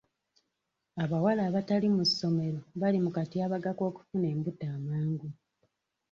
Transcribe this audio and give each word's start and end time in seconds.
Abawala 1.03 1.41
abatali 1.49 1.87
mu 1.95 2.03
ssomero 2.09 2.59
bali 2.79 2.97
mu 3.03 3.09
katyabaga 3.15 3.69
k'okufuna 3.77 4.25
embuto 4.33 4.65
amangu. 4.75 5.27